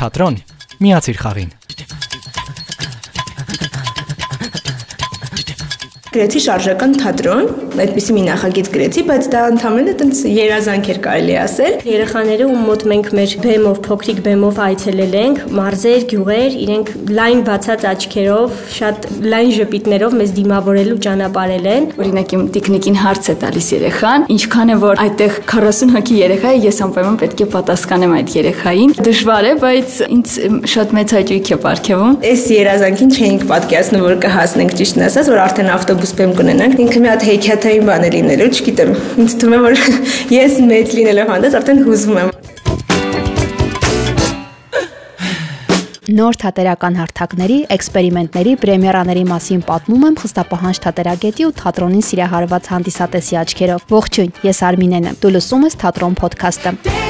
թատրոն։ 0.00 0.36
Միացիր 0.80 1.18
խաղին։ 1.20 1.50
Գրեցի 6.10 6.40
շարժական 6.42 6.94
թատրոն, 6.98 7.44
այդպիսի 7.78 8.14
մի 8.16 8.22
նախագիծ 8.26 8.68
գրեցի, 8.74 9.02
բայց 9.06 9.26
դա 9.30 9.40
ընդհանրապես 9.52 9.98
տենց 10.00 10.22
երազանք 10.26 10.88
էր 10.90 10.98
կարելի 11.04 11.36
ասել։ 11.38 11.76
Երեխաները 11.86 12.48
ում 12.50 12.64
մոտ 12.66 12.82
մենք 12.90 13.10
մեր 13.14 13.34
բեմով, 13.44 13.78
փոքրիկ 13.84 14.18
բեմով 14.24 14.58
այցելել 14.64 15.14
ենք, 15.20 15.38
մարզեր, 15.60 16.06
գյուղեր, 16.10 16.56
իրենք 16.64 16.90
լայն 17.14 17.44
բացած 17.46 17.86
աչքերով, 17.90 18.58
շատ 18.74 19.06
լայն 19.30 19.52
ժպիտներով 19.60 20.16
մեզ 20.18 20.34
դիմավորելու 20.40 20.98
ճանապարհել 21.06 21.70
են։ 21.70 21.86
Օրինակ 22.00 22.34
իմ 22.34 22.42
տիկնիկին 22.58 22.98
հարց 23.06 23.30
է 23.30 23.36
տալիս 23.46 23.70
երեխան, 23.70 24.26
ինչքան 24.34 24.74
է 24.74 24.78
որ 24.82 25.04
այդտեղ 25.06 25.38
40 25.54 25.94
հոգի 25.94 26.18
երեխա 26.24 26.50
է, 26.50 26.60
ես 26.66 26.82
անպայման 26.90 27.20
պետք 27.22 27.44
է 27.46 27.48
պատասխանեմ 27.54 28.16
այդ 28.18 28.34
երեխային։ 28.40 28.94
Դժվար 28.98 29.50
է, 29.50 29.54
բայց 29.62 29.96
ինձ 30.10 30.36
շատ 30.74 30.94
մեծ 30.98 31.16
հաճույք 31.20 31.50
է 31.50 31.56
ապարգևում։ 31.60 32.18
Այս 32.30 32.44
երազանքին 32.56 33.14
չէինք 33.20 33.46
պատկերացնում, 33.50 34.04
որ 34.10 34.20
կհասնենք 34.24 34.76
ճիշտն 34.80 35.06
ասած, 35.10 35.30
որ 35.30 35.42
արդեն 35.44 35.72
ավտո 35.76 35.99
ավտոբուս 35.99 35.99
բեմ 36.18 36.32
կունենանք, 36.38 36.80
ինքը 36.84 37.00
մի 37.04 37.08
հատ 37.10 37.24
հեքիաթային 37.28 37.88
բան 37.90 38.04
է 38.06 38.10
լինելու, 38.16 38.48
չգիտեմ։ 38.56 38.92
Ինձ 39.20 39.34
թվում 39.40 39.56
է, 39.56 39.60
որ 39.66 39.80
ես 40.40 40.60
մեծ 40.70 40.94
լինելով 40.98 41.32
հանդես 41.34 41.56
արդեն 41.60 41.82
հուզվում 41.86 42.20
եմ։ 42.20 42.30
Նոր 46.10 46.38
թատերական 46.42 46.96
հարթակների, 46.98 47.58
էքսպերիմենտների, 47.76 48.54
պրեմիերաների 48.64 49.22
մասին 49.30 49.60
պատմում 49.68 50.08
եմ 50.08 50.16
խստապահանջ 50.24 50.80
թատերագետի 50.86 51.46
ու 51.46 51.54
թատրոնին 51.60 52.06
սիրահարված 52.08 52.72
հանդիսատեսի 52.74 53.38
աչքերով։ 53.44 53.86
Ողջույն, 53.94 54.34
ես 54.50 54.64
Արմինեն 54.72 55.08
եմ։ 55.12 55.22
Դու 55.22 55.34
լսում 55.36 55.70
ես 55.70 55.80
Թատրոն 55.84 56.18
ոդքասթը։ 56.24 57.09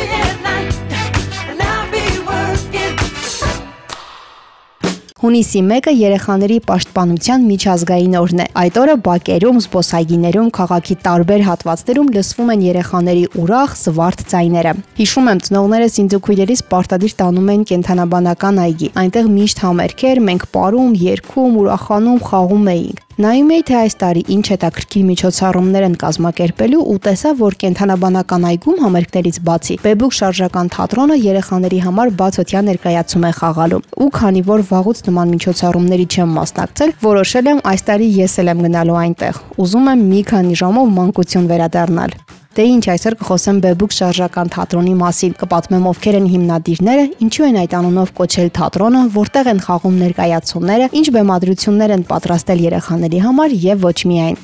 Հունիսի 5.21 5.61
1-ը 5.61 5.93
երեխաների 5.93 6.55
պաշտպանության 6.65 7.43
միջազգային 7.45 8.15
օրն 8.17 8.39
է։ 8.41 8.45
Այդ 8.57 8.79
օրը 8.81 8.95
բակերում, 9.05 9.59
զբոսայգիներում, 9.67 10.49
քաղաքի 10.57 10.97
տարբեր 11.05 11.45
հատվածներում 11.45 12.09
լսվում 12.15 12.53
են 12.55 12.63
երեխաների 12.65 13.27
ուրախ, 13.43 13.75
զվարթ 13.83 14.25
ձայները։ 14.33 14.73
Հիշում 14.97 15.29
եմ, 15.35 15.43
ծնողներս 15.51 16.01
ինձ 16.01 16.17
ու 16.17 16.23
քույրերիս 16.25 16.65
պարտադիր 16.73 17.15
տանում 17.21 17.53
են 17.53 17.69
կենթանաբանական 17.69 18.65
այգի։ 18.65 18.91
Այնտեղ 19.05 19.31
միշտ 19.37 19.63
համերգ 19.69 20.07
էր, 20.09 20.25
մենք 20.31 20.49
ապարում, 20.49 20.99
երգում, 21.05 21.61
ուրախանում, 21.61 22.21
խաղում 22.31 22.75
էինք։ 22.81 23.10
Նայում 23.21 23.51
էի, 23.53 23.63
թե 23.69 23.75
այս 23.77 23.95
տարի 24.01 24.21
ինչ 24.33 24.45
հետաքրքիր 24.49 25.03
միջոցառումներ 25.05 25.85
են 25.91 25.97
կազմակերպելու 26.01 26.79
ու 26.89 26.95
տեսա, 27.05 27.33
որ 27.41 27.57
կենթանաբանական 27.61 28.47
այգում 28.51 28.79
համերգներից 28.81 29.41
բացի 29.51 29.77
Բեբուկ 29.85 30.17
շարժական 30.21 30.73
թատրոնը 30.73 31.21
երեխաների 31.27 31.83
համար 31.85 32.15
բացօթյա 32.23 32.65
ներկայացում 32.71 33.29
է 33.29 33.35
խաղալու։ 33.43 33.85
Ու 34.01 34.11
քանի 34.17 34.45
որ 34.49 34.67
վաղուց 34.73 35.07
նման 35.13 35.37
միջոցառումների 35.37 36.11
չեմ 36.17 36.37
մասնակցել, 36.41 36.99
որոշել 37.05 37.53
եմ 37.53 37.65
այս 37.77 37.89
տարի 37.93 38.13
ես 38.25 38.41
էլ 38.41 38.55
եմ 38.57 38.69
գնալու 38.71 39.01
այնտեղ։ 39.05 39.47
Ուզում 39.61 39.91
եմ 39.93 40.11
մի 40.17 40.29
քանի 40.33 40.63
ժամով 40.65 40.95
մանկություն 40.97 41.51
վերադառնալ։ 41.53 42.21
Դե 42.51 42.65
ինչ 42.67 42.87
այսօր 42.91 43.15
կխոսեմ 43.21 43.59
Բեբուկ 43.63 43.93
շարժական 43.95 44.49
թատրոնի 44.51 44.95
մասին, 44.99 45.35
կպատմեմ 45.39 45.85
ովքեր 45.87 46.17
են 46.19 46.27
հիմնադիրները, 46.33 47.05
ինչու 47.23 47.47
են 47.47 47.59
այդ 47.61 47.77
անունով 47.79 48.11
կոչել 48.19 48.51
թատրոնը, 48.59 49.03
որտեղ 49.15 49.51
են 49.55 49.63
խաղում 49.71 50.01
ներկայացումները, 50.03 50.91
ինչ 50.99 51.07
բեմադրություններ 51.15 51.95
են 51.95 52.07
պատրաստել 52.11 52.65
երեխաների 52.67 53.23
համար 53.31 53.55
եւ 53.71 53.87
ոչ 53.87 53.99
միայն։ 54.11 54.41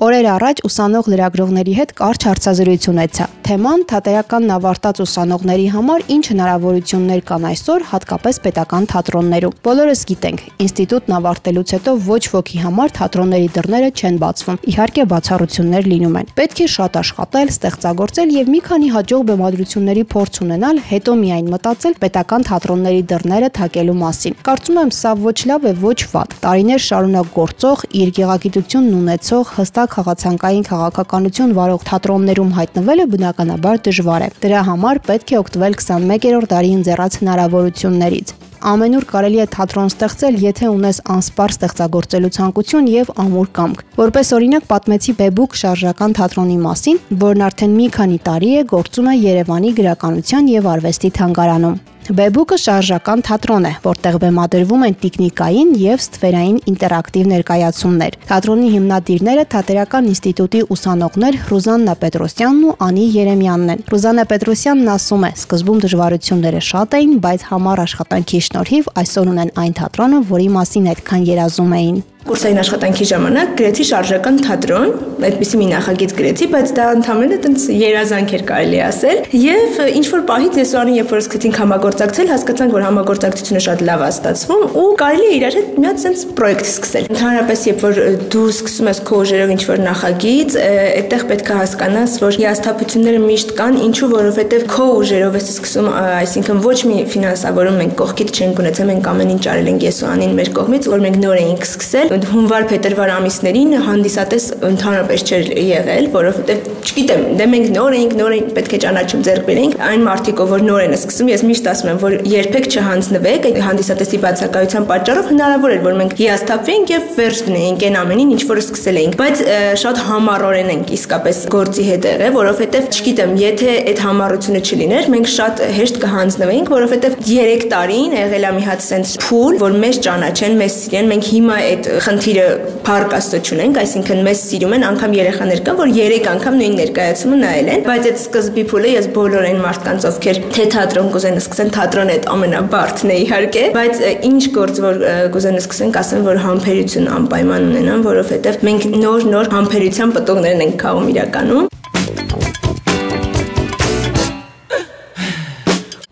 Օրեր 0.00 0.26
առաջ 0.32 0.60
ուսանող 0.64 1.08
լրագրողների 1.12 1.72
հետ 1.76 1.90
կարճ 1.98 2.24
հարցազրույց 2.24 2.84
ունեցա։ 2.88 3.24
Թեման 3.50 3.82
թատերական 3.90 4.44
նավարտած 4.48 5.00
ուսանողների 5.04 5.66
համար 5.74 6.04
ինչ 6.14 6.22
հնարավորություններ 6.30 7.20
կան 7.28 7.44
այսօր, 7.50 7.84
հատկապես 7.90 8.38
պետական 8.44 8.86
թատրոններում։ 8.92 9.58
Բոլորս 9.66 10.04
գիտենք, 10.10 10.44
ինստիտուտն 10.64 11.14
ավարտելուց 11.18 11.74
հետո 11.76 11.94
ոչ 12.06 12.22
ոքի 12.32 12.60
համար 12.64 12.94
թատրոնների 12.96 13.48
դռները 13.58 13.90
չեն 13.90 14.16
բացվում։ 14.24 14.60
Իհարկե 14.70 15.04
բացառություններ 15.10 15.90
լինում 15.90 16.16
են։ 16.20 16.32
Պետք 16.40 16.62
է 16.64 16.68
շատ 16.80 16.98
աշխատել, 17.00 17.52
ստեղծագործել 17.60 18.34
եւ 18.40 18.50
մի 18.54 18.60
քանի 18.70 18.88
հաջող 18.96 19.26
բեմադրությունների 19.34 20.04
փորձ 20.14 20.40
ունենալ, 20.46 20.80
հետո 20.94 21.16
միայն 21.20 21.50
մտածել 21.50 21.98
պետական 22.00 22.48
թատրոնների 22.48 23.02
դռները 23.10 23.52
թակելու 23.60 23.98
մասին։ 24.00 24.38
Կարծում 24.48 24.80
եմ, 24.80 24.94
սա 25.00 25.12
ոչ 25.26 25.38
լավ 25.50 25.66
է, 25.66 25.74
ոչ 25.84 25.98
վատ։ 26.14 26.38
Տարիներ 26.46 26.84
շարունակ 26.86 27.34
գործող, 27.40 27.84
իր 28.00 28.14
գեղագիտությունն 28.20 28.98
ունեցող, 29.00 29.54
հստակ 29.58 29.89
խաղացանկային 29.94 30.66
քաղաքականություն 30.70 31.56
վարող 31.60 31.88
թատրոններում 31.90 32.52
հայտնվելը 32.58 33.08
բնականաբար 33.14 33.82
դժվար 33.86 34.26
է։ 34.26 34.30
Դրա 34.44 34.60
համար 34.70 35.02
պետք 35.10 35.34
է 35.34 35.40
օգտվել 35.40 35.74
21-րդ 35.80 36.54
դարի 36.54 36.70
ընձեռած 36.80 37.18
հնարավորություններից։ 37.20 38.38
Ամենուր 38.60 39.04
կարելի 39.08 39.38
է 39.40 39.44
թատրոն 39.54 39.86
ստեղծել, 39.88 40.34
եթե 40.44 40.66
ունես 40.68 40.98
անսպար 41.14 41.54
ստեղծագործելու 41.54 42.32
ցանկություն 42.36 42.90
եւ 42.92 43.12
ամուր 43.24 43.48
կամք։ 43.56 43.84
Որպես 43.96 44.32
օրինակ 44.36 44.66
պատմեցի 44.74 45.14
Բեբուկ 45.20 45.60
շարժական 45.64 46.16
թատրոնի 46.20 46.58
մասին, 46.68 47.04
որն 47.24 47.46
արդեն 47.48 47.78
մի 47.80 47.86
քանի 47.96 48.18
տարի 48.28 48.50
է 48.60 48.66
գործում 48.74 49.14
է 49.14 49.20
Երևանի 49.20 49.78
գրականության 49.80 50.52
եւ 50.60 50.74
արվեստի 50.76 51.16
թանգարանում։ 51.20 51.80
Բեբուկը 52.08 52.56
շարժական 52.58 53.20
թատրոն 53.26 53.66
է, 53.68 53.70
որտեղ 53.84 54.16
բեմադրվում 54.22 54.84
են 54.86 54.94
տեխնիկային 55.02 55.72
եւ 55.78 56.00
ստվերային 56.00 56.56
ինտերակտիվ 56.72 57.28
ներկայացումներ։ 57.32 58.16
Թատրոնի 58.30 58.70
հիմնադիրները 58.74 59.44
Թատերական 59.52 60.08
ինստիտուտի 60.10 60.62
ուսանողներ 60.74 61.38
Ռուզաննա 61.50 61.94
Պետրոսյանն 62.00 62.64
ու 62.70 62.74
Անի 62.88 63.06
Երեմյանն 63.20 63.74
են։ 63.76 63.84
Ռուզաննա 63.94 64.24
Պետրոսյանն 64.32 64.92
ասում 64.96 65.26
է. 65.28 65.32
«Սկզբում 65.44 65.82
դժվարությունները 65.84 66.62
շատ 66.70 66.96
էին, 67.00 67.12
բայց 67.20 67.46
համառ 67.50 67.84
աշխատանքի 67.84 68.40
շնորհիվ 68.48 68.90
այսօր 69.04 69.34
ունեն 69.34 69.54
այն 69.60 69.76
թատրոնը, 69.80 70.24
որի 70.34 70.48
մասին 70.56 70.90
այդքան 70.94 71.28
երազում 71.30 71.76
էին»։ 71.80 72.00
Կուրսային 72.20 72.58
աշխատանքի 72.60 73.06
ժամանակ 73.08 73.52
գրեցի 73.56 73.84
շարժական 73.88 74.38
թատրոն, 74.44 74.90
այդպիսի 75.24 75.58
մի 75.60 75.66
նախագիծ 75.70 76.12
գրեցի, 76.18 76.48
բայց 76.52 76.72
դա 76.76 76.88
ընդհանրապես 76.98 77.40
տենց 77.46 77.62
երազանք 77.80 78.34
էր 78.36 78.42
կարելի 78.50 78.80
ասել, 78.84 79.20
եւ 79.40 79.78
ինչ 80.00 80.04
որ 80.10 80.24
պահից 80.28 80.58
ես 80.60 80.74
ու 80.74 80.80
Անին 80.80 80.98
երբ 81.00 81.14
որ 81.14 81.22
սկսեցինք 81.24 81.60
համագործակցել, 81.60 82.30
հասկացանք, 82.30 82.74
որ 82.76 82.84
համագործակցությունը 82.86 83.62
շատ 83.64 83.84
լավ 83.88 84.04
է 84.04 84.10
ստացվում 84.10 84.64
ու 84.80 84.84
կարելի 85.00 85.30
է 85.30 85.34
իրար 85.40 85.56
հետ 85.60 85.72
մի 85.80 85.88
հատ 85.90 86.02
sense 86.04 86.24
պրոյեկտ 86.36 86.70
սկսել։ 86.70 87.08
Ընդհանրապես 87.10 87.64
երբ 87.70 87.84
որ 87.88 88.00
դու 88.30 88.44
սկսում 88.50 88.90
ես 88.90 89.00
քո 89.10 89.20
ուժերով 89.20 89.52
ինչ 89.56 89.62
որ 89.70 89.82
նախագիծ, 89.88 90.56
այդտեղ 91.00 91.26
պետք 91.30 91.50
է 91.50 91.58
հասկանաս, 91.60 92.16
որ 92.20 92.38
հիասթափությունները 92.40 93.20
միշտ 93.24 93.54
կան, 93.60 93.80
ինչու 93.90 94.10
որովհետեւ 94.10 94.66
քո 94.70 94.88
ուժերով 95.00 95.38
ես 95.40 95.50
սկսում, 95.56 95.90
այսինքն 96.20 96.62
ոչ 96.64 96.78
մի 96.90 96.98
ֆինանսավորում 97.14 97.80
մենք 97.80 97.94
կողքից 98.00 98.32
չենք 98.40 98.62
ունեցել, 98.64 98.90
մենք 98.90 99.10
ամեն 99.10 99.34
ինչ 99.36 99.44
արել 99.50 99.70
ենք 99.70 99.86
ես 99.90 100.00
ու 100.00 100.10
Անին 100.10 100.34
մեր 100.40 100.50
կողմից, 100.60 100.88
որ 100.90 101.04
մենք 101.06 101.20
նոր 101.20 101.40
էինք 101.40 101.68
սկսել 101.70 102.09
հունվար-փետրվար 102.10 103.10
ամիսներին 103.14 103.74
հանդիսատես 103.86 104.46
ընդհանրապես 104.66 105.24
չէր 105.30 105.50
եղել, 105.70 106.08
որովհետև 106.14 106.70
չգիտեմ, 106.80 107.22
դե 107.38 107.46
մենք 107.50 107.68
նոր 107.76 107.96
էինք, 108.00 108.14
նոր 108.18 108.34
էինք, 108.34 108.50
պետք 108.56 108.74
է 108.74 108.80
ճանաչում 108.84 109.22
ձեռք 109.26 109.44
բերենք։ 109.50 109.76
Այն 109.90 110.04
մարդիկ, 110.06 110.42
որ 110.50 110.64
նոր 110.66 110.84
են 110.86 110.94
սկսում, 110.96 111.30
ես 111.30 111.44
միշտ 111.50 111.68
ասում 111.70 111.90
եմ, 111.90 112.00
որ 112.00 112.16
երբեք 112.30 112.68
չհանձնվեք 112.70 113.48
հանդիսատեսի 113.70 114.20
բացակայության 114.24 114.88
պատճառով 114.90 115.30
հնարավոր 115.30 115.74
էր, 115.76 115.82
որ 115.86 115.98
մենք 116.00 116.14
հիասթափվենք 116.20 116.92
եւ 116.94 117.06
վերջ 117.20 117.42
դնեինք 117.50 117.84
այն 117.90 117.98
ամենին, 118.00 118.32
ինչ 118.34 118.42
որ 118.50 118.60
սկսել 118.64 119.00
էինք, 119.00 119.18
բայց 119.20 119.42
շատ 119.80 120.00
համառորեն 120.10 120.72
ենք 120.74 120.92
իսկապես 120.96 121.40
գործի 121.54 121.84
հետ 121.90 122.08
եղել, 122.10 122.34
որովհետև 122.40 122.88
չգիտեմ, 122.90 123.34
եթե 123.40 123.74
այդ 123.90 124.02
համառությունը 124.06 124.60
չլիներ, 124.70 125.10
մենք 125.14 125.30
շատ 125.30 125.62
հեշտ 125.80 126.00
կհանձնվեինք, 126.04 126.72
որովհետև 126.74 127.16
3 127.30 127.66
տարին 127.70 128.16
եղել 128.20 128.46
է 128.50 128.52
մի 128.56 128.64
հատ 128.70 128.84
sense 128.84 129.20
փուլ, 129.20 129.58
որ 129.60 129.76
մեզ 129.84 130.00
ճանաչեն, 130.06 130.56
մեզ 130.60 130.76
սիրեն, 130.80 131.10
մենք 131.10 131.30
հիմա 131.30 131.58
այդ 131.70 131.90
խնդիրը 132.00 132.44
փառք 132.86 133.14
աստծո 133.16 133.38
չունենք, 133.44 133.78
այսինքն 133.80 134.20
մեզ 134.24 134.42
սիրում 134.48 134.74
են, 134.76 134.84
անգամ 134.88 135.14
երեխաներ 135.18 135.60
կան, 135.66 135.76
որ 135.80 135.90
3 135.96 136.28
անգամ 136.30 136.54
նույն 136.60 136.76
ներկայացումը 136.80 137.38
նայել 137.40 137.68
են, 137.74 137.82
բայց 137.88 138.06
այդ 138.10 138.20
սկզբի 138.20 138.64
փուլը 138.70 138.92
ես 138.94 139.08
բոլոր 139.16 139.48
այն 139.50 139.60
մարդկանց, 139.64 140.06
ովքեր 140.10 140.40
թե 140.56 140.64
թատրոն 140.74 141.10
կուզեն 141.14 141.40
սկսեն, 141.40 141.72
թատրոնը 141.76 142.14
այդ 142.16 142.28
ամենաբարդն 142.34 143.10
է 143.10 143.18
իհարկե, 143.20 143.64
բայց 143.76 144.02
ինչ 144.30 144.42
գործ 144.56 144.80
որ 144.86 145.02
կուզեն 145.36 145.60
սկսեն, 145.60 145.92
կասեն, 145.98 146.24
որ 146.30 146.40
համբերություն 146.46 147.10
անպայման 147.20 147.68
ունենան, 147.70 148.06
որովհետև 148.08 148.64
մենք 148.70 148.88
նոր-նոր 149.00 149.52
համբերության 149.60 150.14
պտուղներն 150.16 150.64
ենք 150.66 150.80
քաղում 150.80 151.10
իրականում։ 151.14 151.68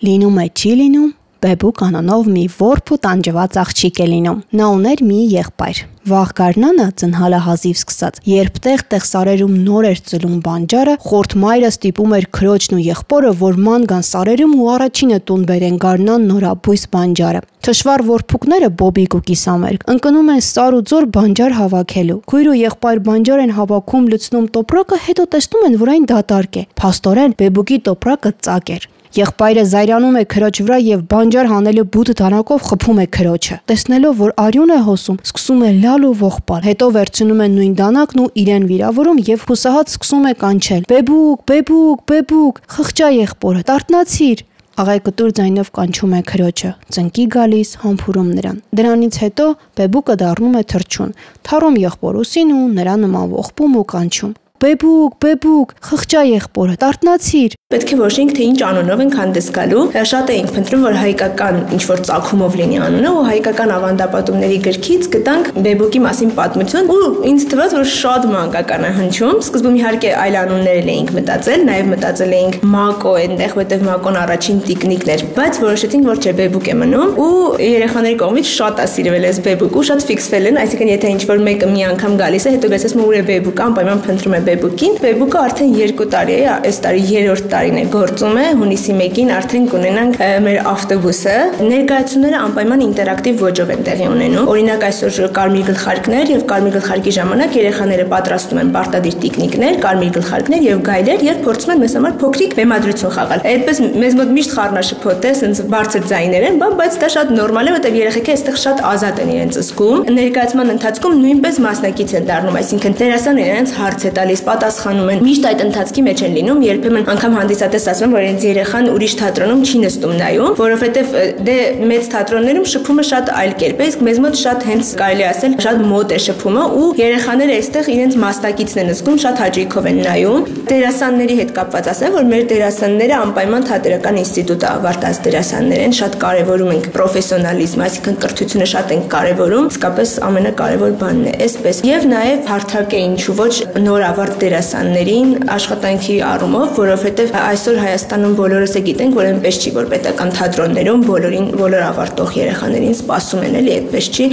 Լինում 0.09 0.37
է 0.39 0.45
չի 0.55 0.73
լինում, 0.79 1.09
Բեբուկ 1.39 1.83
անանով 1.87 2.29
մի 2.35 2.41
որբ 2.59 2.91
ու 2.91 2.97
տանջված 3.05 3.57
աղջիկ 3.63 3.99
է 4.03 4.07
լինում։ 4.11 4.39
Նա 4.59 4.71
ուներ 4.75 5.03
մի 5.07 5.19
եղբայր։ 5.39 5.83
Վաղ 6.09 6.31
գարնանը 6.39 6.87
ծնհալը 6.99 7.39
հազիվ 7.45 7.77
սկսած, 7.79 8.19
երբ 8.27 8.59
տեղ-տեղ 8.65 9.05
սարերում 9.07 9.55
նոր 9.69 9.87
էր 9.91 10.01
ծլում 10.09 10.41
բանջարը, 10.49 10.95
խորտ 11.05 11.37
մայրը 11.43 11.71
ստիպում 11.75 12.15
էր 12.19 12.27
քրոջն 12.39 12.75
ու 12.75 12.83
եղբորը, 12.89 13.33
որ 13.39 13.61
ման 13.69 13.87
գան 13.93 14.05
սարերում 14.09 14.57
ու 14.59 14.69
առաջինը 14.75 15.19
տուն 15.29 15.47
բերեն 15.53 15.79
գարնան 15.85 16.27
նորաբույս 16.33 16.85
բանջարը։ 16.99 17.43
Թշվառ 17.69 18.05
որփուկները 18.09 18.69
Բոբիկ 18.83 19.17
ու 19.19 19.23
Կիսամերկ 19.29 19.89
ընկնում 19.95 20.31
են 20.35 20.45
սար 20.49 20.77
ու 20.79 20.85
ձոր 20.89 21.09
բանջար 21.19 21.57
հավաքելու։ 21.59 22.21
Քույր 22.33 22.49
ու 22.49 22.59
եղբայր 22.59 23.03
բանջար 23.09 23.43
են 23.45 23.57
հավաքում, 23.59 24.07
լցնում 24.15 24.47
տոպրակը, 24.57 25.01
հետո 25.09 25.27
տեսնում 25.37 25.67
են, 25.69 25.81
որ 25.83 25.93
այն 25.95 26.09
դատարկ 26.15 26.59
է։ 26.59 26.63
Փաստորեն 26.83 27.37
Բեբուկի 27.43 27.83
տոպրակը 27.91 28.33
ծակ 28.49 28.73
էր։ 28.79 28.89
Եղբայրը 29.19 29.63
զայրանում 29.67 30.17
է 30.19 30.21
քրոջ 30.31 30.59
վրա 30.63 30.77
եւ 30.79 31.01
բանջար 31.11 31.49
հանելու 31.51 31.85
բութ 31.95 32.11
դանակով 32.21 32.61
խփում 32.69 32.99
է 33.03 33.07
քրոջը։ 33.17 33.57
Տեսնելով, 33.71 34.13
որ 34.19 34.35
արյուն 34.43 34.71
է 34.71 34.77
հոսում, 34.89 35.19
սկսում 35.27 35.65
է 35.69 35.71
լալ 35.83 36.05
ու 36.07 36.13
ողբալ։ 36.21 36.61
Հետո 36.69 36.87
վերցնում 36.97 37.43
է 37.43 37.49
նույն 37.57 37.75
դանակն 37.81 38.23
ու 38.23 38.29
իրեն 38.43 38.69
վիրավորում 38.71 39.19
եւ 39.27 39.49
հուսահատ 39.49 39.93
սկսում 39.97 40.29
է 40.29 40.35
կանչել. 40.45 40.87
«Բեբուկ, 40.93 41.43
բեբուկ, 41.51 41.99
բեբուկ, 42.13 42.63
խղճա 42.79 43.09
եղբորը, 43.19 43.67
տարտնացիր»։ 43.73 44.45
Աղայկտուր 44.79 45.31
ձայնով 45.35 45.69
կանչում 45.75 46.13
է 46.15 46.21
քրոջը, 46.31 46.69
ծնկի 46.95 47.25
գալիս, 47.35 47.71
համբուրում 47.83 48.29
նրան։ 48.39 48.61
Դրանից 48.79 49.17
հետո 49.27 49.47
Բեբուկը 49.81 50.15
դառնում 50.23 50.55
է 50.55 50.63
թրջուն, 50.71 51.15
թառում 51.49 51.79
եղբորուսին 51.83 52.53
ու 52.55 52.67
նրա 52.79 52.95
նման 53.03 53.33
ողբում 53.35 53.75
ու 53.83 53.89
կանչում. 53.99 54.37
Բեբուկ, 54.59 55.13
բեբուկ, 55.23 55.73
խղճա 55.87 56.21
եղբորը, 56.27 56.73
տարտնացիր։ 56.83 57.53
Պետք 57.69 57.91
է 57.95 57.97
որոշենք, 57.99 58.31
թե 58.35 58.47
ինչ 58.49 58.61
անունով 58.67 59.01
ենք 59.05 59.13
հանդես 59.19 59.49
գալու։ 59.55 59.83
Շատ 60.11 60.31
էինք 60.35 60.53
փնտրում, 60.57 60.87
որ 60.89 60.97
հայկական 60.99 61.59
ինչ 61.77 61.81
որ 61.85 62.01
ցակումով 62.09 62.57
լինի 62.59 62.81
անունը 62.87 63.13
ու 63.13 63.23
հայկական 63.29 63.73
ավանդապատումների 63.77 64.59
գրքից 64.65 65.09
գտանք 65.15 65.51
Բեբուկի 65.69 66.01
մասին 66.09 66.33
պատմություն 66.39 66.91
ու 66.95 67.03
ինձ 67.29 67.45
թվաց, 67.53 67.77
որ 67.79 67.87
շատ 67.93 68.27
մանկական 68.33 68.87
է 68.89 68.91
հնչում։ 68.99 69.37
Սկզբում 69.47 69.77
իհարկե 69.79 70.11
այլ 70.25 70.39
անուններ 70.43 70.91
էինք 70.97 71.13
մտածել, 71.19 71.63
նաև 71.69 71.93
մտածել 71.93 72.35
էինք 72.39 72.59
Մակո 72.73 73.15
այնտեղ, 73.21 73.55
որտեղ 73.59 73.87
Մակոն 73.89 74.19
առաջին 74.25 74.59
տիկնիկն 74.65 75.13
էր, 75.13 75.27
բայց 75.39 75.61
որոշեցինք, 75.69 76.09
որ 76.09 76.23
չէ 76.25 76.35
Բեբուկ 76.41 76.73
է 76.73 76.77
մնում 76.83 77.15
ու 77.29 77.31
երեխաների 77.69 78.19
կողմից 78.25 78.51
շատ 78.57 78.81
է 78.81 78.89
սիրվել 78.97 79.29
այս 79.29 79.41
Բեբուկը, 79.45 79.85
շատ 79.93 80.09
ֆիքսվել 80.09 80.49
են, 80.49 80.61
այսինքն 80.65 80.93
եթե 80.95 81.13
ինչ 81.19 81.23
որ 81.29 81.45
մեկը 81.49 81.69
մի 81.69 81.85
անգամ 81.93 82.19
գալիս 82.23 82.49
է, 82.49 82.55
հետո 82.57 82.73
գալիս 82.73 82.89
է 82.89 83.03
ուր 83.09 83.19
է 83.19 83.23
Բեբուկը, 83.29 83.67
անպայման 83.69 84.03
փնտրում 84.09 84.39
է 84.39 84.41
Բեբուկին։ 84.49 84.99
Բեբուկը 85.05 85.41
արդեն 85.45 85.73
2 85.77 86.09
տարի 86.15 86.37
է, 86.39 86.45
այս 86.69 86.79
տարի 86.85 87.03
3-րդ 87.09 87.49
տարին 87.53 87.79
է 87.79 87.85
գործում 87.93 88.39
է, 88.39 88.47
հունիսի 88.63 88.95
1-ին 88.99 89.33
արդեն 89.39 89.67
կունենանք 89.73 90.19
մեր 90.47 90.59
ավտոբուսը։ 90.73 91.35
Ներկայացումները 91.69 92.39
անպայման 92.49 92.85
ինտերակտիվ 92.89 93.43
ոճով 93.45 93.73
են 93.75 93.83
տեղի 93.89 94.07
ունենում։ 94.09 94.49
Օրինակ 94.53 94.87
այսօր 94.89 95.19
կարմիր 95.39 95.67
գլխարկներ 95.69 96.33
եւ 96.33 96.45
կարմիր 96.49 96.75
գլխարկի 96.79 97.13
ժամանակ 97.19 97.59
երեխաները 97.59 98.07
պատրաստում 98.13 98.61
են 98.63 98.73
պարտադիր 98.79 99.17
տիկնիկներ, 99.25 99.79
կարմիր 99.85 100.13
գլխարկներ 100.19 100.67
եւ 100.69 100.83
գայլեր 100.89 101.25
եւ 101.29 101.41
փորձում 101.45 101.73
են 101.75 101.83
մեզ 101.85 101.97
համար 101.99 102.17
փոքրիկ 102.23 102.57
բեմադրություն 102.59 103.15
խաղալ։ 103.19 103.45
Այդպես 103.53 103.83
մեզ 103.99 104.17
մոտ 104.19 104.33
միշտ 104.39 104.55
խառնաշփոթ 104.59 105.29
է, 105.29 105.33
ասենց 105.39 105.63
բարձր 105.73 106.07
ձայներ 106.09 106.47
են, 106.49 106.59
բայց 106.79 106.99
դա 107.03 107.09
շատ 107.15 107.33
նորմալ 107.39 107.69
է, 107.69 107.75
որտեղ 107.79 107.99
երեխեքը 107.99 108.35
այստեղ 108.39 108.59
շատ 108.65 108.83
ազատ 108.89 109.23
են 109.23 109.33
իրենց 109.35 109.59
զգում։ 109.59 110.03
Ներկայացման 110.19 110.73
ընթացքում 110.79 111.19
նույնպես 111.19 111.61
մասնակից 111.69 112.15
են 112.19 112.29
դառնում, 112.29 112.59
այսինքն 112.59 112.97
դերասանը 112.99 113.45
իրենց 113.49 113.75
հարց 113.79 114.07
է 114.09 114.13
տալիս, 114.19 114.38
պատասխանում 114.49 115.11
են։ 115.13 115.23
Միշտ 115.27 115.47
այդ 115.49 115.63
ընթացքի 115.65 116.03
մեջ 116.09 116.23
են 116.29 116.37
լինում, 116.39 116.61
երբեմն 116.69 117.09
անգամ 117.13 117.37
հանդիսատես 117.39 117.87
ասում 117.93 118.15
որ 118.15 118.25
իրենց 118.29 118.47
երեխան 118.49 118.89
ուրիշ 118.95 119.15
թատրոնում 119.19 119.63
չի 119.69 119.81
նստում 119.85 120.15
նայում, 120.19 120.53
որովհետև 120.59 121.13
դե 121.49 121.57
մեծ 121.89 122.09
թատրոններում 122.15 122.67
շփումը 122.73 123.05
շատ 123.09 123.33
այլ 123.39 123.53
կերպ 123.63 123.79
է, 123.79 123.89
իսկ 123.89 124.05
մեզ 124.09 124.21
մոտ 124.25 124.39
շատ 124.39 124.67
հենց 124.69 124.93
կարելի 124.99 125.27
ասել 125.29 125.57
շատ 125.65 125.83
մոտ 125.89 126.15
է 126.15 126.21
շփումը 126.29 126.65
ու 126.79 126.89
երեխաները 126.99 127.57
այստեղ 127.59 127.91
իրենց 127.95 128.19
մասնակիցն 128.25 128.83
են 128.83 128.91
զգում, 128.99 129.19
շատ 129.25 129.43
հաճույքով 129.43 129.89
են 129.89 130.01
նայում։ 130.09 130.47
Դերասանների 130.69 131.37
հետ 131.39 131.53
կապված 131.59 131.89
ասեմ, 131.93 132.17
որ 132.19 132.27
մեր 132.29 132.45
դերասանները 132.53 133.17
անպայման 133.19 133.67
թատերական 133.69 134.19
ինստիտուտը 134.23 134.69
ավարտած 134.69 135.21
դերասաններ 135.29 135.83
են, 135.89 135.95
շատ 135.99 136.19
կարևորում 136.23 136.73
ենք 136.79 136.89
պրոֆեսիոնալիզմ, 136.99 137.85
այսինքն 137.89 138.19
կրթությունը 138.25 138.69
շատ 138.73 138.93
ենք 138.99 139.09
կարևորում, 139.15 139.69
իսկապես 139.73 140.13
ամենակարևոր 140.29 140.93
բանն 141.03 141.29
է։ 141.29 141.35
Այսպես 141.49 141.81
եւ 141.89 142.07
նաեւ 142.13 142.49
հարթակ 142.53 142.95
է 142.99 143.01
ինչու 143.09 143.37
ոչ 143.39 143.55
նոր 143.89 144.05
ավարտ 144.09 144.28
դերասաններին 144.41 145.31
աշխատանքի 145.55 146.17
առումով, 146.29 146.71
որովհետեւ 146.79 147.35
այսօր 147.39 147.79
Հայաստանում 147.83 148.35
բոլորս 148.39 148.75
է 148.79 148.83
գիտենք, 148.89 149.17
որ 149.19 149.29
այնպես 149.29 149.59
չի, 149.59 149.73
որ 149.79 149.89
պետական 149.93 150.33
թատրոններում 150.39 151.05
բոլորին 151.09 151.49
բոլոր 151.59 151.85
ավարտող 151.89 152.33
երեխաներին 152.39 152.97
սպասում 152.99 153.45
են, 153.49 153.57
էլի 153.59 153.73
այդպես 153.79 154.09
չի։ 154.09 154.27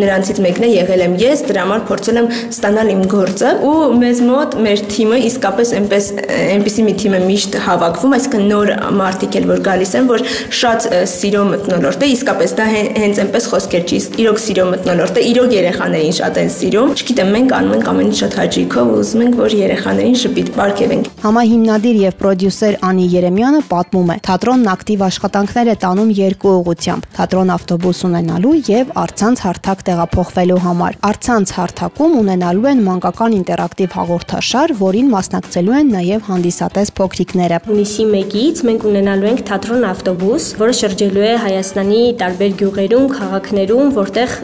Նրանցից 0.00 0.40
մեկն 0.46 0.66
է 0.66 0.70
եղել 0.70 1.04
եմ 1.06 1.16
ես, 1.20 1.44
դրա 1.50 1.64
համար 1.66 1.84
փորձել 1.90 2.20
եմ 2.20 2.28
ստանալ 2.50 2.92
իմ 2.94 3.02
գործը 3.14 3.52
ու 3.70 3.74
մեզ 4.00 4.22
մոտ 4.30 4.56
մեր 4.66 4.84
թիմը 4.90 5.20
իսկապես 5.30 5.72
այնպես 5.80 6.10
այնպեսի 6.50 6.86
մի 6.86 6.94
թիմ 7.00 7.16
է 7.16 7.20
միշտ 7.30 7.58
հավաքվում, 7.66 8.14
այսինքն 8.20 8.46
նոր 8.50 8.72
մարդիկ 9.00 9.38
էլ 9.40 9.48
որ 9.50 9.62
գալիս 9.70 9.94
են, 10.00 10.08
որ 10.10 10.24
շատ 10.60 10.88
սիրո 11.10 11.44
մտնոլորտ 11.50 12.04
է, 12.04 12.10
իսկապես 12.16 12.54
դա 12.60 12.66
հենց 12.70 13.20
այնպես 13.24 13.48
խոսքեր 13.50 13.86
չի, 13.90 14.00
իրոք 14.24 14.40
սիրո 14.44 14.66
մտնոլորտ 14.70 15.20
է, 15.20 15.24
իրոք 15.30 15.54
երեխաներին 15.56 16.16
շատ 16.20 16.40
են 16.40 16.52
սիրում։ 16.56 16.94
Չգիտեմ, 17.00 17.32
մենք 17.36 17.54
անում 17.60 17.76
ենք 17.78 17.90
ամեն 17.90 18.10
ինչ 18.10 18.18
շատ 18.20 18.36
հաճույքով 18.40 18.90
ու 18.90 19.00
ուզում 19.00 19.24
ենք, 19.24 19.39
որ 19.40 19.54
երեխաներին 19.56 20.16
շփիտ 20.20 20.48
պարգևենք։ 20.56 21.08
Համահիմնադիր 21.24 21.96
եւ 22.00 22.14
պրոդյուսեր 22.20 22.74
Անի 22.90 23.06
Երեմյանը 23.14 23.60
պատմում 23.70 24.10
է. 24.10 24.16
թատրոնն 24.26 24.70
ակտիվ 24.74 25.04
աշխատանքներ 25.06 25.70
է 25.70 25.76
տանում 25.84 26.10
երկու 26.20 26.52
ուղղությամբ՝ 26.60 27.06
թատրոն 27.16 27.52
ավտոբուս 27.56 28.00
ունենալու 28.10 28.54
եւ 28.70 28.92
արցանց 29.00 29.42
հարթակ 29.44 29.84
տեղափոխվելու 29.88 30.60
համար։ 30.64 30.98
Արցանց 31.10 31.52
հարթակում 31.56 32.16
ունենալու 32.20 32.68
են 32.70 32.82
մանկական 32.90 33.36
ինտերակտիվ 33.40 33.96
հաղորդաշար, 34.00 34.74
որին 34.80 35.08
մասնակցելու 35.14 35.76
են 35.80 35.92
նաեւ 35.94 36.20
հանդիսատես 36.30 36.92
փոքրիկները։ 37.00 37.60
Հունիսի 37.70 38.04
1-ից 38.20 38.62
մենք 38.70 38.86
ունենալու 38.90 39.30
ենք 39.30 39.42
թատրոն 39.50 39.86
ավտոբուս, 39.90 40.48
որը 40.60 40.74
շրջելու 40.80 41.26
է 41.30 41.32
Հայաստանի 41.44 42.02
տարբեր 42.20 42.54
գյուղերում, 42.60 43.06
քաղաքներում, 43.16 43.92
որտեղ 44.00 44.36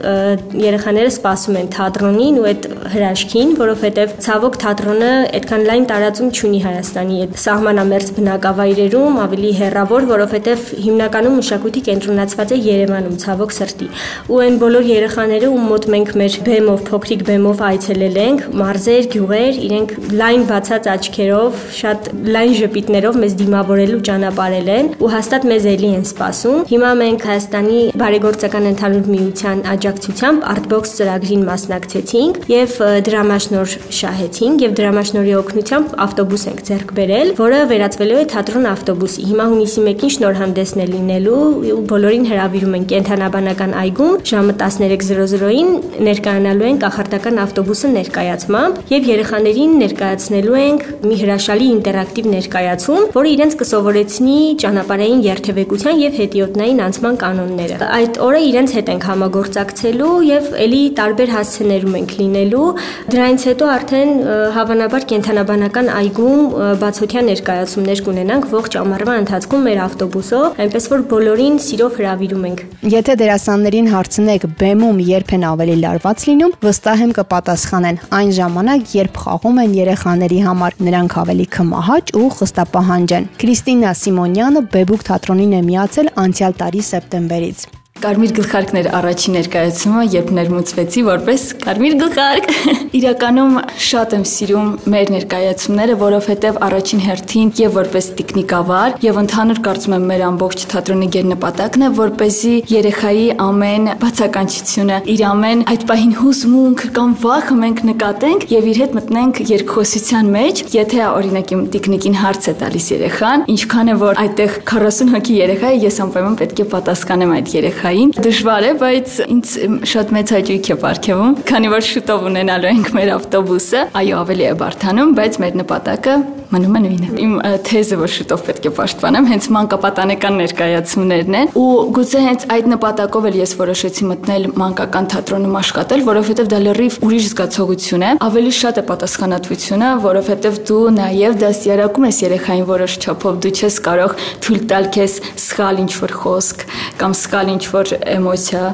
երեխաները 0.66 1.12
սպասում 1.16 1.58
են 1.60 1.70
թատրոնին 1.76 2.40
ու 2.40 2.46
այդ 2.50 2.68
հրաշքին, 2.96 3.54
որովհետեւ 3.60 4.14
ցավոք 4.26 4.58
թատրոնը 4.86 5.14
այդքան 5.34 5.62
լայն 5.66 5.84
տարածում 5.90 6.28
չունի 6.30 6.58
Հայաստանի 6.62 7.16
այդ 7.24 7.32
սահմանամերձ 7.42 8.10
բնակավայրերում, 8.16 9.16
ավելի 9.22 9.48
հեռավոր, 9.58 10.04
որովհետեւ 10.10 10.66
հիմնականում 10.86 11.34
մշակույթի 11.40 11.82
կենտրոնացված 11.88 12.52
է 12.54 12.58
Երևանում, 12.66 13.16
ցավոք 13.24 13.54
սրտի։ 13.56 13.88
Ու 14.30 14.38
այն 14.46 14.58
բոլոր 14.62 14.86
երեխաները, 14.90 15.48
ում 15.56 15.66
մոտ 15.66 15.88
մենք 15.96 16.12
մեր 16.22 16.36
բեմով, 16.46 16.84
փոքրիկ 16.86 17.24
բեմով 17.26 17.64
այցելել 17.66 18.20
ենք, 18.26 18.44
մարզեր, 18.62 19.08
գյուղեր, 19.16 19.58
իրենք 19.66 19.96
լայն 20.22 20.46
բացած 20.46 20.88
աչքերով, 20.94 21.66
շատ 21.80 22.10
լայն 22.36 22.54
ժպիտներով 22.62 23.20
մեզ 23.26 23.36
դիմավորելու 23.42 24.00
ճանապարհել 24.06 24.70
են 24.76 24.90
ու 25.02 25.10
հաստատ 25.16 25.48
մեզ 25.50 25.68
էլի 25.74 25.90
են 25.96 26.06
սպասում։ 26.06 26.62
Հիմա 26.70 26.92
մենք 27.02 27.26
Հայաստանի 27.26 27.80
բարեգործական 28.06 28.70
ընդհանուր 28.70 29.10
միության 29.16 29.64
աջակցությամբ 29.76 30.46
Artbox 30.56 30.94
ծրագրին 31.00 31.46
մասնակցեցինք 31.50 32.40
եւ 32.52 32.76
դրամաշնոր 33.06 33.76
շահեցինք 33.96 34.65
եւ 34.66 34.74
դրամաշնորի 34.76 35.32
օգնությամբ 35.38 35.92
ավտոբուս 36.02 36.44
ենք 36.50 36.60
ձեռք 36.66 36.92
բերել, 36.96 37.28
որը 37.38 37.58
վերածվելու 37.70 38.16
է 38.18 38.24
թատրոն 38.32 38.64
ավտոբուսի։ 38.72 39.26
Հիմա 39.30 39.44
հունիսի 39.52 39.82
1-ին 39.86 40.12
շնորհանդեսն 40.16 40.82
է 40.82 40.86
լինելու 40.90 41.36
ու 41.76 41.82
բոլորին 41.92 42.26
հրավիրում 42.30 42.74
են 42.76 42.86
կենթանաբանական 42.90 43.74
այգում 43.82 44.14
ժամը 44.30 44.54
13:00-ին 44.62 45.70
ներկայանալու 46.06 46.66
են 46.66 46.80
կախարդական 46.82 47.40
ավտոբուսը 47.46 47.90
ներկայացմամբ 47.96 48.80
եւ 48.96 49.08
երեխաներին 49.12 49.76
ներկայացնելու 49.86 50.58
ենք 50.66 50.84
մի 51.06 51.16
հրաշալի 51.22 51.66
ինտերակտիվ 51.76 52.28
ներկայացում, 52.34 53.06
որը 53.16 53.32
իրենց 53.36 53.56
կսովորեցնի 53.62 54.38
ճանապարհային 54.66 55.22
երթևեկության 55.26 56.00
եւ 56.02 56.18
հետիոտնային 56.20 56.82
անցման 56.86 57.20
կանոնները։ 57.22 57.78
Այդ 57.96 58.20
օրը 58.26 58.40
իրենց 58.50 58.76
հետ 58.76 58.90
ենք 58.96 59.06
համագործակցելու 59.10 60.14
եւ 60.26 60.50
ելի 60.66 60.82
տարբեր 61.00 61.32
հասցեներում 61.36 61.96
ենք 62.00 62.16
լինելու։ 62.20 62.66
Դրանից 63.14 63.46
հետո 63.46 63.70
արդեն 63.76 64.12
հավանաբար 64.56 65.04
կենթանաբանական 65.10 65.88
այգում 65.92 66.54
բացօթյա 66.80 67.22
ներկայացումներ 67.26 68.00
կունենանք 68.06 68.46
ողջ 68.54 68.76
ամառվա 68.80 69.16
ընթացքում 69.20 69.66
մեր 69.66 69.80
ավտոբուսով, 69.86 70.46
այնպես 70.64 70.88
որ 70.92 71.04
բոլորին 71.10 71.58
սիրով 71.66 71.98
հրավիրում 72.00 72.46
ենք։ 72.48 72.62
Եթե 72.96 73.16
դերասաններին 73.20 73.90
հարցնեք 73.92 74.48
բեմում 74.62 75.00
երբ 75.10 75.34
են 75.36 75.46
ավելի 75.50 75.76
լարված 75.84 76.26
լինում, 76.30 76.56
վստահ 76.64 77.04
եմ 77.04 77.14
կպատասխանեն 77.20 78.02
այն 78.16 78.34
ժամանակ, 78.40 78.90
երբ 78.96 79.22
խաղում 79.26 79.62
են 79.66 79.78
երեխաների 79.82 80.42
համար, 80.48 80.78
նրանք 80.88 81.18
ավելի 81.26 81.48
կմահաճ 81.56 82.14
ու 82.16 82.28
խստապահանջ 82.40 83.16
են։ 83.20 83.32
Քրիստինա 83.44 83.96
Սիմոնյանը 84.06 84.68
Բեբուկ 84.72 85.08
թատրոնին 85.10 85.58
է 85.60 85.64
միացել 85.68 86.14
անցյալ 86.26 86.62
տարի 86.62 86.86
սեպտեմբերից։ 86.96 87.68
Կարմիր 87.96 88.32
գլխարկներ 88.36 88.86
առաջին 88.92 89.36
ներկայացումը, 89.38 90.02
երբ 90.12 90.30
ներմուծվեցի 90.36 91.02
որպես 91.06 91.44
Կարմիր 91.62 91.94
գլխարկ։ 92.02 92.50
Իրականում 92.98 93.54
շատ 93.86 94.12
եմ 94.16 94.24
սիրում 94.28 94.68
մեր 94.92 95.12
ներկայացումները, 95.14 95.94
որովհետև 96.02 96.58
առաջին 96.66 97.00
հերթին 97.06 97.52
եւ 97.56 97.72
որպես 97.76 98.08
տեխնիկավար 98.18 98.96
եւ 99.06 99.20
ընդհանուր 99.22 99.60
կարծում 99.66 99.96
եմ 99.96 100.04
մեր 100.10 100.24
ամբողջ 100.26 100.66
թատրոնի 100.74 101.08
գերնպատակն 101.16 101.86
է, 101.86 101.90
որպեսզի 101.96 102.54
երեխայի 102.76 103.26
ամեն 103.46 103.88
բացականչությունը, 104.04 105.00
իր 105.16 105.24
ամեն 105.30 105.64
այդ 105.72 105.88
պահին 105.88 106.14
հուզմունք 106.20 106.84
կամ 107.00 107.16
վախը 107.24 107.58
մենք 107.64 107.82
նկատենք 107.90 108.46
եւ 108.52 108.70
իր 108.76 108.80
հետ 108.84 108.96
մտնենք 109.00 109.42
երկխոսության 109.56 110.30
մեջ, 110.36 110.62
եթե 110.76 111.02
օրինակ 111.16 111.56
իմ 111.56 111.64
տեխնիկին 111.76 112.20
հարց 112.20 112.50
է 112.52 112.56
տալիս 112.60 112.86
երեխան, 112.96 113.46
ինչքան 113.56 113.86
է 113.86 113.98
որ 114.04 114.22
այդտեղ 114.26 114.56
40 114.72 115.12
հոգի 115.16 115.36
երեխա 115.40 115.72
է, 115.72 115.80
ես 115.86 116.00
անպայման 116.06 116.38
պետք 116.42 116.62
է 116.66 116.68
պատասխանեմ 116.76 117.34
այդ 117.36 117.54
երեխային 117.56 117.85
երեխային։ 117.86 118.14
Դժվար 118.18 118.64
է, 118.66 118.70
բայց 118.80 119.12
ինձ 119.30 119.52
շատ 119.86 120.14
մեծ 120.16 120.32
հաճույք 120.36 120.70
է 120.70 120.74
ապարգևում, 120.76 121.36
քանի 121.50 121.70
որ 121.70 121.84
շուտով 121.86 122.26
ունենալու 122.32 122.72
ենք 122.72 122.90
մեր 122.96 123.12
ավտոբուսը։ 123.18 123.84
Այո, 124.02 124.16
ավելի 124.24 124.48
է 124.50 124.56
բարթանում, 124.64 125.14
բայց 125.20 125.38
մեր 125.44 125.62
նպատակը 125.62 126.16
մնում 126.52 126.76
է 126.76 126.80
նույնը։ 126.84 127.08
Իմ 127.22 127.32
թեզը 127.66 127.96
որ 128.00 128.10
շուտով 128.16 128.42
պետք 128.46 128.66
է 128.68 128.72
պաշտպանեմ, 128.76 129.28
հենց 129.32 129.46
մանկապատանեկան 129.56 130.36
ներկայացումներն 130.40 131.36
են, 131.40 131.50
ու 131.58 131.70
գուցե 131.96 132.22
հենց 132.26 132.46
այդ 132.56 132.68
նպատակով 132.72 133.28
էլ 133.30 133.38
ես 133.40 133.54
որոշեցի 133.60 134.06
մտնել 134.10 134.46
մանկական 134.62 135.08
թատրոնում 135.16 135.56
աշխատել, 135.60 136.04
որովհետև 136.06 136.50
դա 136.52 136.60
լրիվ 136.66 136.98
ուրիշ 137.06 137.26
զգացողություն 137.32 138.06
է, 138.06 138.10
ավելի 138.26 138.52
շատ 138.60 138.76
է 138.76 138.84
պատասխանատվությունը, 138.90 139.90
որովհետև 140.06 140.60
դու 140.70 140.82
նաև 140.96 141.40
դաստիարակում 141.42 142.06
ես 142.06 142.20
երեխային 142.26 142.68
որոշ 142.70 142.98
չափով, 143.02 143.40
դու 143.46 143.54
չես 143.56 143.80
կարող 143.86 144.14
թույլ 144.46 144.62
տալ 144.70 144.90
քեզ 144.96 145.18
սխալ 145.46 145.82
ինչ-որ 145.86 146.14
խոսք 146.22 146.64
կամ 147.00 147.16
սխալ 147.26 147.52
ինչ-որ 147.56 147.92
էմոցիա, 148.16 148.64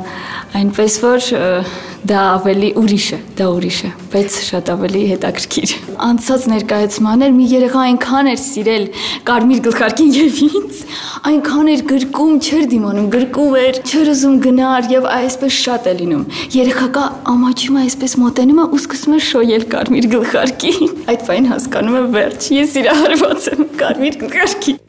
այնպես 0.63 1.01
որ 1.03 1.33
դա 2.03 2.23
ավելի 2.35 2.69
ուրիշ 2.81 3.05
է, 3.15 3.19
դա 3.39 3.47
ուրիշ 3.55 3.79
է, 3.87 3.91
բայց 4.11 4.39
շատ 4.49 4.71
ավելի 4.73 5.03
հետաքրքիր։ 5.13 5.75
Անցած 6.03 6.47
ներկայացմաններ 6.51 7.35
մի 7.37 7.47
երեխա 7.63 7.83
այնքան 7.89 8.29
էր 8.33 8.41
սիրել 8.43 8.87
կարմիր 9.29 9.61
գլխարկին 9.67 10.11
եւ 10.17 10.39
ինձ, 10.47 10.81
այնքան 11.31 11.71
էր 11.73 11.83
գրկում, 11.93 12.33
չէր 12.43 12.65
դիմանում, 12.73 13.09
գրկում 13.15 13.57
էր, 13.63 13.81
չէր 13.87 14.11
ուզում 14.13 14.37
գնար 14.47 14.89
եւ 14.93 15.09
այսպես 15.13 15.59
շատ 15.63 15.91
է 15.93 15.95
լինում։ 16.03 16.25
Երեխակա 16.59 17.05
ամաչում 17.33 17.79
է 17.79 17.85
այսպես 17.87 18.17
մոտենում 18.23 18.63
է 18.63 18.69
ու 18.73 18.81
սկսում 18.83 19.19
է 19.19 19.21
շոյել 19.31 19.69
կարմիր 19.77 20.09
գլխարկին։ 20.17 20.97
Այդ 21.13 21.29
բան 21.31 21.53
հասկանում 21.53 22.01
եմ 22.03 22.09
վերջ։ 22.19 22.49
Ես 22.59 22.81
իր 22.83 22.91
հարված 23.03 23.53
եմ 23.53 23.69
կարմիր 23.83 24.19
գլխարկի։ 24.25 24.81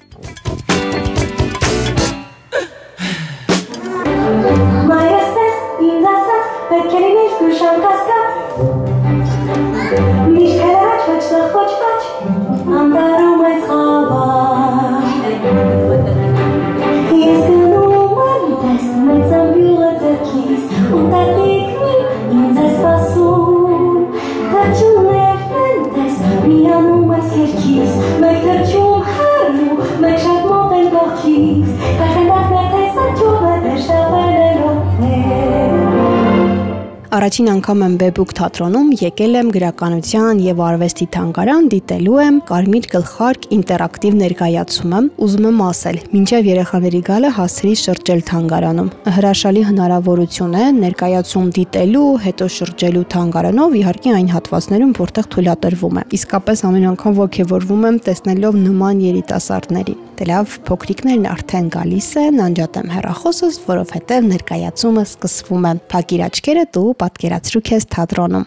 Առաջին 37.23 37.49
անգամ 37.53 37.83
եմ 37.85 37.93
Բեբուկ 38.01 38.31
թատրոնում 38.35 38.87
եկել 38.99 39.35
եմ 39.39 39.51
գրականության 39.55 40.39
եւ 40.43 40.57
արվեստի 40.65 41.05
թանգարան 41.13 41.69
դիտելու 41.71 42.17
եմ 42.19 42.39
Կարմիր 42.49 42.87
գլխարկ 42.91 43.47
ինտերակտիվ 43.57 44.17
ներկայացումը։ 44.23 44.99
Ուզում 45.23 45.47
եմ 45.47 45.61
ասել, 45.63 46.01
մինչև 46.17 46.49
երեխաների 46.51 47.01
գալը 47.07 47.31
հասցրի 47.39 47.73
շրջել 47.83 48.23
թանգարանում։ 48.27 48.91
Հրաշալի 49.15 49.63
հնարավորություն 49.71 50.57
է 50.59 50.65
ներկայացում 50.83 51.47
դիտելու, 51.63 52.05
հետո 52.27 52.47
շրջելու 52.59 53.07
թանգարանով, 53.15 53.77
իհարկե 53.79 54.15
այն 54.19 54.29
հատվածներում, 54.35 54.95
որտեղ 54.99 55.29
թույլատրվում 55.31 56.01
է։ 56.03 56.07
Իսկապես 56.19 56.65
ամեն 56.67 56.89
անգամ 56.91 57.19
ողջևորվում 57.23 57.87
եմ 57.87 58.01
տեսնելով 58.03 58.59
նման 58.67 59.05
երիտասարդների։ 59.07 59.95
Դե 60.13 60.25
լավ, 60.29 60.51
փոքրիկներն 60.67 61.23
արդեն 61.25 61.69
գալիս 61.73 62.09
են, 62.21 62.35
անջատեմ 62.43 62.91
հեռախոսս, 62.93 63.55
որովհետև 63.65 64.27
ներկայացումը 64.29 65.05
սկսվում 65.09 65.65
է։ 65.65 65.71
Փակիր 65.89 66.21
աչքերը 66.27 66.65
դու 66.77 66.91
պատկերացրու 67.13 67.61
քեզ 67.69 67.85
թատրոնում։ 67.93 68.45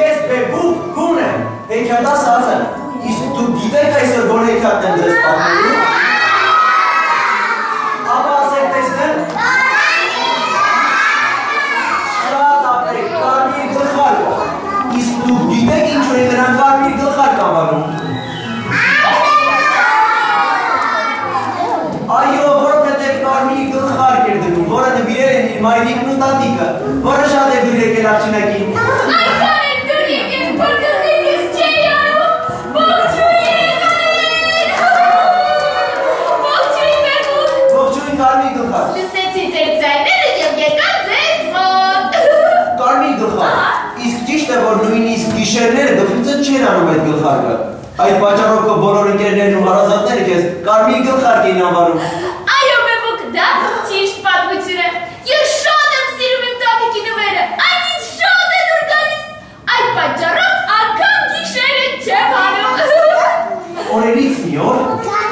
Ես 0.00 0.20
բեբուկ 0.30 0.84
գուն 0.96 1.18
եմ, 1.26 1.42
հեքիաթաս 1.72 2.22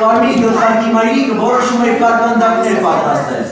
կարմիր 0.09 0.37
գլխարկի 0.43 0.93
մայրիկը 0.95 1.35
որոշում 1.39 1.83
էր 1.89 1.97
կարկանդակներ 2.03 2.77
պատրաստել։ 2.85 3.43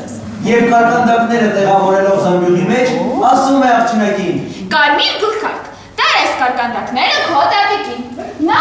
Եվ 0.47 0.63
կարկանդակները 0.73 1.49
տեղավորելով 1.57 2.21
զամբյուղի 2.27 2.65
մեջ, 2.71 2.95
ասում 3.31 3.65
է 3.67 3.71
աղջնակին. 3.77 4.39
Կարմիր 4.77 5.19
գլխարկ։ 5.25 5.69
Տար 6.01 6.17
այս 6.21 6.33
կարկանդակները 6.41 7.21
քո 7.27 7.43
տատիկին։ 7.53 8.01
Նա 8.47 8.61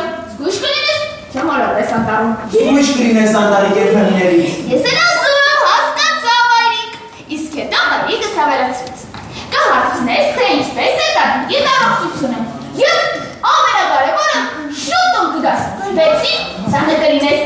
չէ։ 0.00 0.06
Զգույշ 0.40 0.58
կլինես, 0.64 1.00
չեմ 1.30 1.48
ոլորես 1.50 1.90
անտառում։ 2.00 2.34
«Զգույշ 2.54 2.90
կլինես 2.96 3.34
անտարի 3.40 3.70
կերպերներից»։ 3.76 4.54
Ես 4.70 4.86
էլ 4.90 5.00
ասում 5.04 5.38
եմ 5.40 5.60
հասկացա 5.70 6.36
մայրիկ։ 6.50 7.32
Իսկ 7.36 7.58
հետո 7.60 7.82
մայրիկս 7.90 8.38
հավելացրեց։ 8.40 9.04
Կհարցնես, 9.54 10.32
թե 10.38 10.48
ինչպես 10.56 11.04
է 11.04 11.10
տատիկի 11.18 11.60
առողջությունը։ 11.74 12.40
Եվ 12.80 13.09
կգաս։ 15.40 15.62
Բեցի, 15.96 16.32
սանը 16.72 16.94
կլինես։ 17.00 17.40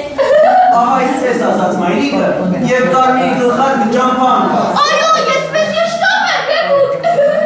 Ահա 0.75 0.95
այսպես 0.95 1.43
ասաց 1.49 1.75
մայրիկը 1.81 2.31
եւ 2.71 2.87
կարմիր 2.95 3.35
գլխարկը 3.41 3.87
ճամփա 3.95 4.31
անկավ։ 4.39 4.81
Այո, 4.83 5.11
ես 5.29 5.45
է 5.59 5.85
շտապ 5.93 6.25
եմ, 6.33 6.43
բեբուկ։ 6.49 6.93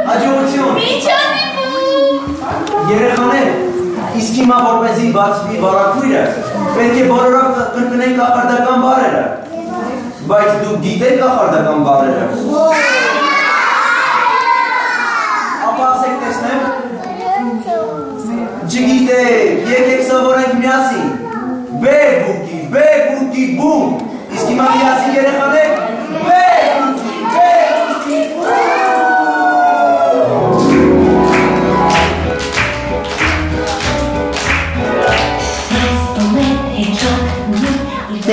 Հաջողություն։ 0.08 0.72
Միջանիվում։ 0.78 2.16
Երեխաներ, 2.94 3.48
իսկ 4.22 4.40
հիմա 4.40 4.58
որպեսի 4.68 5.12
բացվի 5.18 5.60
բարակույրը, 5.66 6.24
պետք 6.78 6.98
է 7.02 7.06
բոլորով 7.12 7.62
կրկնեն 7.76 8.18
կախարդական 8.22 8.78
բառերը։ 8.86 9.24
Բայց 10.32 10.50
դուք 10.64 10.82
գիտեք 10.88 11.16
կախարդական 11.22 11.86
բառերը։ 11.88 12.24
Ապա 15.68 15.88
ասեք 15.92 16.20
տեսնեմ։ 16.24 16.77
Չգիտեք, 18.78 19.64
եկեք 19.66 20.02
սովորենք 20.06 20.52
միասին։ 20.60 21.06
Բեբուկի, 21.82 22.58
բեբուկի 22.74 23.46
բում։ 23.58 23.96
Իսկ 24.36 24.52
հիմա 24.52 24.66
միասին 24.74 25.16
երեխաներ, 25.18 25.72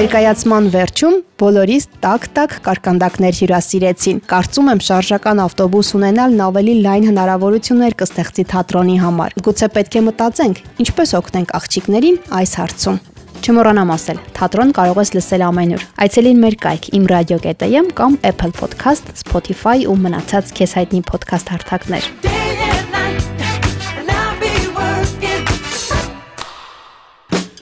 Ներկայացման 0.06 0.68
վերջում 0.70 1.16
բոլորիս 1.42 1.86
տակ-տակ 2.04 2.52
կարկանդակներ 2.68 3.38
հյուրասիրեցին։ 3.40 4.20
Կարծում 4.30 4.70
եմ 4.76 4.82
շարժական 4.86 5.42
ավտոբուս 5.42 5.90
ունենալն 5.98 6.44
ավելի 6.46 6.76
լայն 6.86 7.08
հնարավորություններ 7.10 7.98
կստեղծի 8.04 8.46
թատրոնի 8.54 9.00
համար։ 9.02 9.36
Գուցե 9.50 9.72
պետք 9.80 9.98
է 9.98 10.04
մտածենք, 10.06 10.62
ինչպես 10.86 11.16
օգնենք 11.24 11.56
աղջիկներին 11.58 12.22
այս 12.38 12.56
հարցում։ 12.62 13.02
Չմոռանամ 13.42 13.98
ասել, 13.98 14.24
թատրոն 14.38 14.78
կարող 14.78 15.02
ես 15.02 15.14
լսել 15.18 15.46
ամենուր։ 15.50 15.90
Այցելին 16.06 16.42
մեր 16.46 16.62
կայք 16.70 16.90
imradio.am 17.02 17.94
կամ 17.98 18.22
Apple 18.30 18.54
Podcast, 18.62 19.10
Spotify 19.26 19.80
ու 19.90 20.02
մնացած 20.06 20.54
քեզ 20.62 20.82
հայտնի 20.86 21.06
podcast 21.10 21.56
հարթակներ։ 21.56 22.45